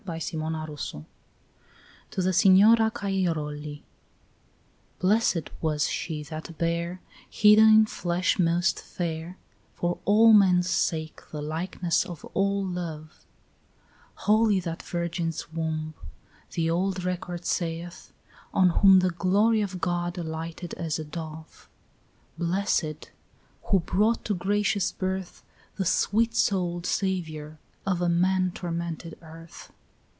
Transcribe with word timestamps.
BLESSED 0.03 0.33
AMONG 0.33 0.53
WOMEN 0.53 1.05
TO 2.09 2.21
THE 2.23 2.33
SIGNORA 2.33 2.91
CAIROLI 2.91 3.83
1 4.99 4.99
BLESSED 4.99 5.49
was 5.61 5.87
she 5.89 6.23
that 6.23 6.57
bare, 6.57 6.99
Hidden 7.29 7.69
in 7.69 7.85
flesh 7.85 8.39
most 8.39 8.79
fair, 8.81 9.37
For 9.75 9.99
all 10.03 10.33
men's 10.33 10.69
sake 10.69 11.21
the 11.31 11.41
likeness 11.41 12.03
of 12.03 12.25
all 12.33 12.65
love; 12.65 13.25
Holy 14.25 14.59
that 14.61 14.81
virgin's 14.83 15.53
womb, 15.53 15.93
The 16.53 16.69
old 16.69 17.03
record 17.05 17.45
saith, 17.45 18.11
on 18.53 18.69
whom 18.69 18.99
The 18.99 19.11
glory 19.11 19.61
of 19.61 19.79
God 19.79 20.17
alighted 20.17 20.73
as 20.73 20.97
a 20.99 21.05
dove; 21.05 21.69
Blessed, 22.39 23.11
who 23.65 23.79
brought 23.79 24.25
to 24.25 24.33
gracious 24.33 24.91
birth 24.91 25.43
The 25.75 25.85
sweet 25.85 26.33
souled 26.35 26.85
Saviour 26.87 27.59
of 27.85 28.01
a 28.01 28.09
man 28.09 28.51
tormented 28.53 29.17
earth. 29.21 29.71